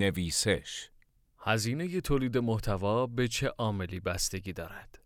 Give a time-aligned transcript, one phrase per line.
[0.00, 0.88] نویسش
[1.38, 4.98] هزینه تولید محتوا به چه عاملی بستگی دارد؟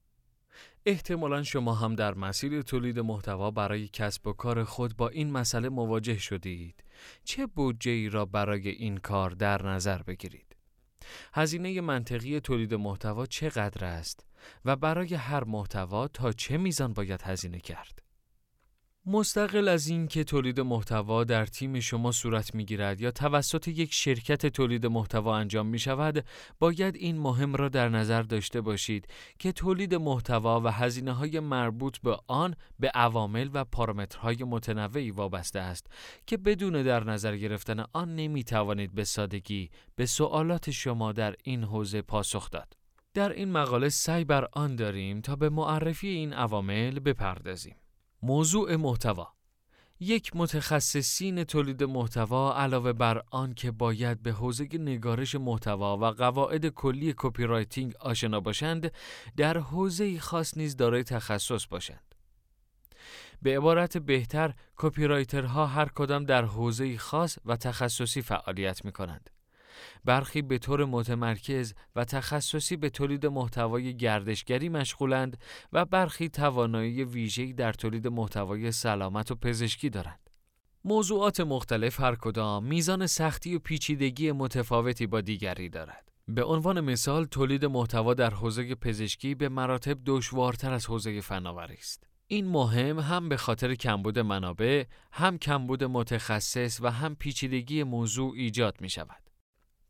[0.86, 5.68] احتمالا شما هم در مسیر تولید محتوا برای کسب و کار خود با این مسئله
[5.68, 6.84] مواجه شدید.
[7.24, 10.56] چه بودجه ای را برای این کار در نظر بگیرید؟
[11.34, 14.26] هزینه منطقی تولید محتوا چقدر است
[14.64, 18.03] و برای هر محتوا تا چه میزان باید هزینه کرد؟
[19.06, 23.92] مستقل از این که تولید محتوا در تیم شما صورت می گیرد یا توسط یک
[23.92, 26.24] شرکت تولید محتوا انجام می شود،
[26.58, 29.06] باید این مهم را در نظر داشته باشید
[29.38, 35.60] که تولید محتوا و هزینه های مربوط به آن به عوامل و پارامترهای متنوعی وابسته
[35.60, 35.86] است
[36.26, 41.64] که بدون در نظر گرفتن آن نمی توانید به سادگی به سوالات شما در این
[41.64, 42.72] حوزه پاسخ داد.
[43.14, 47.76] در این مقاله سعی بر آن داریم تا به معرفی این عوامل بپردازیم.
[48.26, 49.28] موضوع محتوا.
[50.00, 56.68] یک متخصصین تولید محتوا علاوه بر آن که باید به حوزه نگارش محتوا و قواعد
[56.68, 58.92] کلی copywriting آشنا باشند
[59.36, 62.14] در حوزه خاص نیز دارای تخصص باشند.
[63.42, 69.30] به عبارت بهتر کپی رایترها هر کدام در حوزه خاص و تخصصی فعالیت می کنند
[70.04, 75.36] برخی به طور متمرکز و تخصصی به تولید محتوای گردشگری مشغولند
[75.72, 80.30] و برخی توانایی ویژه‌ای در تولید محتوای سلامت و پزشکی دارند.
[80.84, 86.12] موضوعات مختلف هر کدام میزان سختی و پیچیدگی متفاوتی با دیگری دارد.
[86.28, 92.06] به عنوان مثال تولید محتوا در حوزه پزشکی به مراتب دشوارتر از حوزه فناوری است.
[92.26, 98.80] این مهم هم به خاطر کمبود منابع، هم کمبود متخصص و هم پیچیدگی موضوع ایجاد
[98.80, 99.22] می شود.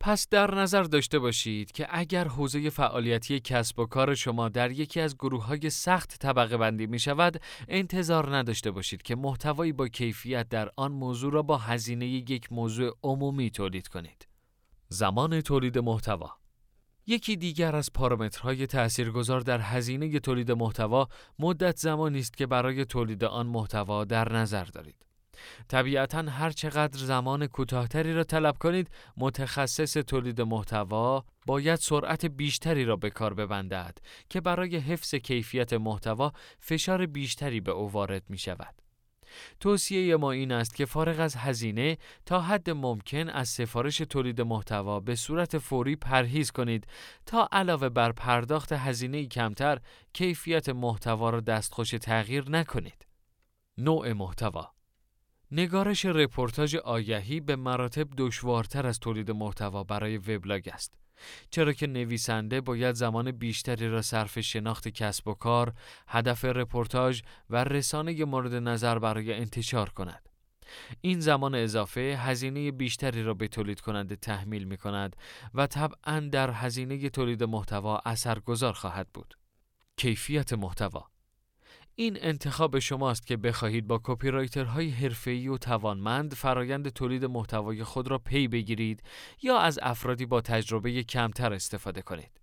[0.07, 5.01] پس در نظر داشته باشید که اگر حوزه فعالیتی کسب و کار شما در یکی
[5.01, 10.49] از گروه های سخت طبقه بندی می شود، انتظار نداشته باشید که محتوایی با کیفیت
[10.49, 14.29] در آن موضوع را با هزینه یک موضوع عمومی تولید کنید.
[14.89, 16.31] زمان تولید محتوا
[17.07, 23.25] یکی دیگر از پارامترهای تاثیرگذار در هزینه تولید محتوا مدت زمانی است که برای تولید
[23.25, 25.07] آن محتوا در نظر دارید.
[25.69, 32.97] طبیعتا هر چقدر زمان کوتاهتری را طلب کنید متخصص تولید محتوا باید سرعت بیشتری را
[32.97, 38.85] به کار ببندد که برای حفظ کیفیت محتوا فشار بیشتری به او وارد می شود.
[39.61, 45.01] توصیه ما این است که فارغ از هزینه تا حد ممکن از سفارش تولید محتوا
[45.01, 46.87] به صورت فوری پرهیز کنید
[47.27, 49.81] تا علاوه بر پرداخت هزینه کمتر
[50.13, 53.07] کیفیت محتوا را دستخوش تغییر نکنید.
[53.79, 54.74] نوع محتوا
[55.51, 60.95] نگارش رپورتاج آگهی به مراتب دشوارتر از تولید محتوا برای وبلاگ است.
[61.51, 65.73] چرا که نویسنده باید زمان بیشتری را صرف شناخت کسب و کار،
[66.09, 70.29] هدف رپورتاج و رسانه مورد نظر برای انتشار کند.
[71.01, 75.17] این زمان اضافه هزینه بیشتری را به تولید کننده تحمیل می کند
[75.55, 79.35] و طبعا در هزینه تولید محتوا اثرگذار خواهد بود.
[79.97, 81.14] کیفیت محتوا
[81.97, 88.09] این انتخاب شماست که بخواهید با copywriter های حرفه‌ای و توانمند فرایند تولید محتوای خود
[88.09, 89.03] را پی بگیرید
[89.43, 92.41] یا از افرادی با تجربه کمتر استفاده کنید.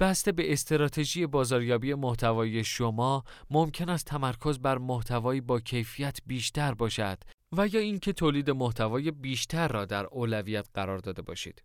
[0.00, 7.18] بسته به استراتژی بازاریابی محتوای شما ممکن است تمرکز بر محتوایی با کیفیت بیشتر باشد
[7.52, 11.62] و یا اینکه تولید محتوای بیشتر را در اولویت قرار داده باشید.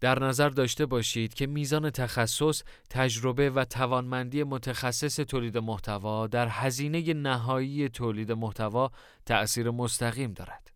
[0.00, 7.14] در نظر داشته باشید که میزان تخصص، تجربه و توانمندی متخصص تولید محتوا در هزینه
[7.14, 8.90] نهایی تولید محتوا
[9.26, 10.70] تأثیر مستقیم دارد.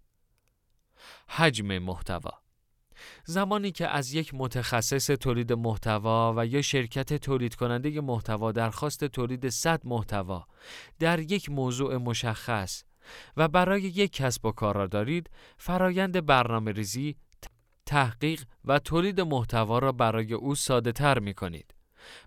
[1.29, 2.43] حجم محتوا
[3.25, 9.49] زمانی که از یک متخصص تولید محتوا و یا شرکت تولید کننده محتوا درخواست تولید
[9.49, 10.47] 100 محتوا
[10.99, 12.85] در یک موضوع مشخص
[13.37, 17.17] و برای یک کسب و کار را دارید فرایند برنامه ریزی
[17.87, 21.75] تحقیق و تولید محتوا را برای او ساده تر می کنید.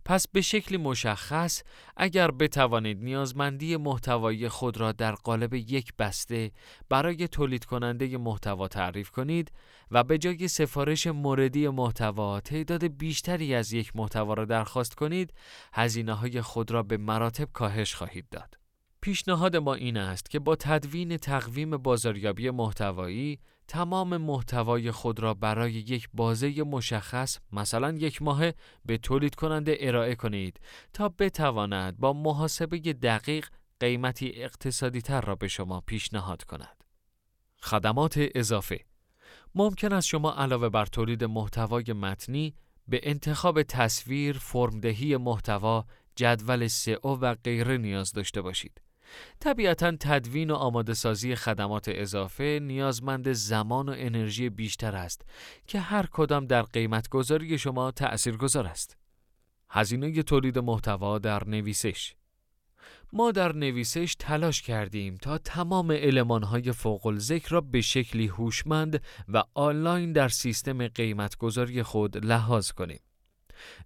[0.06, 1.64] پس به شکلی مشخص
[1.98, 6.52] اگر بتوانید نیازمندی محتوایی خود را در قالب یک بسته
[6.90, 9.52] برای تولید کننده محتوا تعریف کنید
[9.92, 15.34] و به جای سفارش موردی محتوا تعداد بیشتری از یک محتوا را درخواست کنید
[15.74, 18.58] هزینه های خود را به مراتب کاهش خواهید داد.
[19.02, 25.74] پیشنهاد ما این است که با تدوین تقویم بازاریابی محتوایی تمام محتوای خود را برای
[25.74, 28.52] یک بازه مشخص مثلا یک ماه
[28.86, 30.60] به تولید کننده ارائه کنید
[30.94, 36.84] تا بتواند با محاسبه دقیق قیمتی اقتصادی تر را به شما پیشنهاد کند.
[37.62, 38.80] خدمات اضافه
[39.56, 42.56] ممکن است شما علاوه بر تولید محتوای متنی
[42.88, 45.86] به انتخاب تصویر، فرمدهی محتوا،
[46.16, 48.82] جدول سئو و غیره نیاز داشته باشید.
[49.40, 55.22] طبیعتا تدوین و آماده سازی خدمات اضافه نیازمند زمان و انرژی بیشتر است
[55.68, 58.98] که هر کدام در قیمت گذاری شما تأثیر گذار است.
[59.70, 62.16] هزینه تولید محتوا در نویسش
[63.14, 69.44] ما در نویسش تلاش کردیم تا تمام المانهای فوق ذکر را به شکلی هوشمند و
[69.54, 73.00] آنلاین در سیستم قیمتگذاری خود لحاظ کنیم.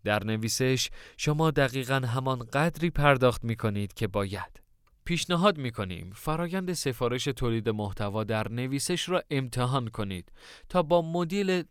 [0.04, 4.69] در نویسش شما دقیقا همان قدری پرداخت می کنید که باید.
[5.10, 10.32] پیشنهاد می کنیم فرایند سفارش تولید محتوا در نویسش را امتحان کنید
[10.70, 11.64] تا با مدل